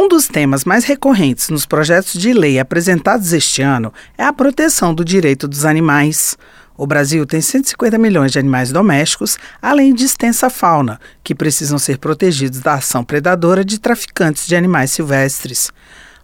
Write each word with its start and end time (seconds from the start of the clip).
Um 0.00 0.08
dos 0.08 0.26
temas 0.26 0.64
mais 0.64 0.86
recorrentes 0.86 1.50
nos 1.50 1.66
projetos 1.66 2.14
de 2.14 2.32
lei 2.32 2.58
apresentados 2.58 3.34
este 3.34 3.60
ano 3.60 3.92
é 4.16 4.24
a 4.24 4.32
proteção 4.32 4.94
do 4.94 5.04
direito 5.04 5.46
dos 5.46 5.66
animais. 5.66 6.38
O 6.74 6.86
Brasil 6.86 7.26
tem 7.26 7.42
150 7.42 7.98
milhões 7.98 8.32
de 8.32 8.38
animais 8.38 8.72
domésticos, 8.72 9.36
além 9.60 9.92
de 9.92 10.06
extensa 10.06 10.48
fauna, 10.48 10.98
que 11.22 11.34
precisam 11.34 11.78
ser 11.78 11.98
protegidos 11.98 12.60
da 12.60 12.76
ação 12.76 13.04
predadora 13.04 13.62
de 13.62 13.78
traficantes 13.78 14.46
de 14.46 14.56
animais 14.56 14.90
silvestres. 14.90 15.70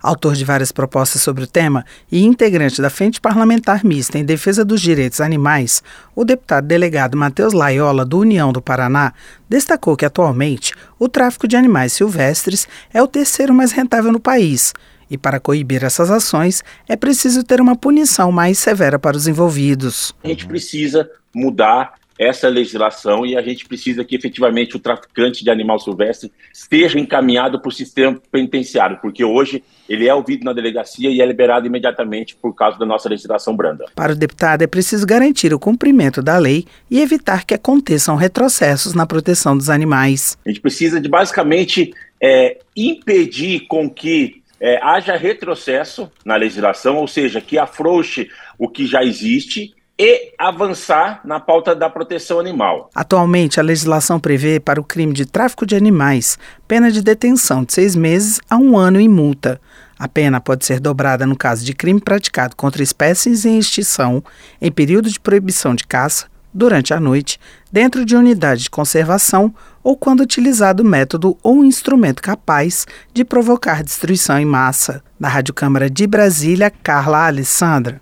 Autor 0.07 0.37
de 0.37 0.45
várias 0.45 0.71
propostas 0.71 1.21
sobre 1.21 1.43
o 1.43 1.49
tema 1.49 1.85
e 2.13 2.25
integrante 2.25 2.81
da 2.81 2.89
Frente 2.89 3.21
Parlamentar 3.21 3.85
Mista 3.85 4.17
em 4.17 4.25
Defesa 4.25 4.65
dos 4.65 4.81
Direitos 4.81 5.21
Animais, 5.21 5.83
o 6.15 6.25
deputado 6.25 6.65
delegado 6.65 7.17
Matheus 7.17 7.53
Laiola, 7.53 8.05
do 8.05 8.21
União 8.21 8.53
do 8.53 8.63
Paraná, 8.63 9.13
destacou 9.49 9.97
que 9.97 10.05
atualmente 10.05 10.73
o 10.97 11.09
tráfico 11.09 11.49
de 11.49 11.57
animais 11.57 11.93
silvestres 11.93 12.69
é 12.95 13.03
o 13.03 13.09
terceiro 13.09 13.53
mais 13.53 13.73
rentável 13.73 14.13
no 14.13 14.21
país 14.21 14.73
e 15.11 15.19
para 15.19 15.41
coibir 15.41 15.83
essas 15.83 16.09
ações, 16.09 16.63
é 16.89 16.95
preciso 16.95 17.43
ter 17.43 17.61
uma 17.61 17.75
punição 17.75 18.31
mais 18.31 18.61
severa 18.61 19.01
para 19.01 19.17
os 19.17 19.27
envolvidos. 19.27 20.15
A 20.23 20.29
gente 20.29 20.47
precisa 20.47 21.11
mudar 21.35 21.95
essa 22.19 22.49
legislação 22.49 23.27
e 23.27 23.37
a 23.37 23.43
gente 23.43 23.67
precisa 23.67 24.05
que 24.05 24.17
efetivamente 24.17 24.77
o 24.77 24.79
traficante 24.79 25.45
de 25.45 25.51
animal 25.51 25.79
silvestre 25.79 26.33
seja 26.53 26.99
encaminhado 26.99 27.61
para 27.61 27.69
o 27.69 27.73
sistema 27.73 28.21
penitenciário, 28.31 28.99
porque 29.01 29.25
hoje 29.25 29.63
ele 29.89 30.09
é 30.09 30.15
ouvido 30.15 30.45
na 30.45 30.53
delegacia 30.53 31.11
e 31.11 31.21
é 31.21 31.27
liberado 31.27 31.67
imediatamente 31.67 32.35
por 32.37 32.55
causa 32.55 32.79
da 32.79 32.87
nossa 32.87 33.09
legislação 33.09 33.55
branda. 33.55 33.85
Para 33.95 34.13
o 34.13 34.17
deputado, 34.17 34.63
é 34.63 34.67
preciso 34.67 35.07
garantir 35.07 35.53
o 35.53 35.59
cumprimento 35.59 36.23
da 36.23 36.39
lei 36.39 36.65
e 36.91 37.01
evitar 37.01 37.45
que 37.45 37.55
aconteçam 37.55 38.17
retrocessos 38.17 38.95
na 38.95 39.07
proteção 39.07 39.57
dos 39.57 39.69
animais. 39.69 40.37
A 40.45 40.49
gente 40.49 40.61
precisa 40.61 41.01
de 41.01 41.09
basicamente 41.09 41.93
é, 42.21 42.59
impedir 42.75 43.67
com 43.69 43.89
que 43.89 44.43
é, 44.61 44.79
haja 44.83 45.17
retrocesso 45.17 46.11
na 46.25 46.37
legislação, 46.37 46.97
ou 46.97 47.07
seja, 47.07 47.41
que 47.41 47.59
afrouxe 47.59 48.29
o 48.59 48.69
que 48.69 48.87
já 48.87 49.05
existe 49.05 49.76
e 49.99 50.33
avançar 50.39 51.21
na 51.25 51.41
pauta 51.41 51.75
da 51.75 51.89
proteção 51.89 52.39
animal. 52.39 52.91
Atualmente, 52.95 53.59
a 53.59 53.63
legislação 53.63 54.21
prevê 54.21 54.61
para 54.61 54.81
o 54.81 54.85
crime 54.85 55.13
de 55.13 55.25
tráfico 55.25 55.65
de 55.65 55.75
animais 55.75 56.39
pena 56.69 56.91
de 56.91 57.03
detenção 57.03 57.65
de 57.65 57.73
seis 57.73 57.97
meses 57.97 58.41
a 58.49 58.57
um 58.57 58.77
ano 58.77 59.01
e 59.01 59.09
multa. 59.09 59.61
A 59.99 60.07
pena 60.07 60.41
pode 60.41 60.67
ser 60.67 60.79
dobrada 60.79 61.25
no 61.25 61.37
caso 61.37 61.65
de 61.65 61.73
crime 61.73 62.01
praticado 62.01 62.55
contra 62.55 62.83
espécies 62.83 63.47
em 63.47 63.59
extinção 63.59 64.23
em 64.61 64.71
período 64.71 65.11
de 65.11 65.19
proibição 65.19 65.75
de 65.75 65.87
caça, 65.87 66.27
durante 66.53 66.95
a 66.95 67.01
noite, 67.01 67.39
dentro 67.71 68.05
de 68.05 68.17
unidade 68.17 68.65
de 68.65 68.71
conservação 68.71 69.55
ou 69.83 69.95
quando 69.97 70.21
utilizado 70.21 70.83
método 70.83 71.37
ou 71.43 71.63
instrumento 71.65 72.23
capaz 72.23 72.87
de 73.13 73.25
provocar 73.25 73.85
destruição 73.85 74.39
em 74.39 74.47
massa. 74.47 75.03
Da 75.21 75.29
Rádio 75.29 75.53
Câmara 75.53 75.91
de 75.91 76.07
Brasília, 76.07 76.71
Carla 76.71 77.27
Alessandra. 77.27 77.95